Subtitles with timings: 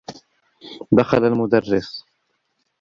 [0.97, 2.05] دخل المدرّس.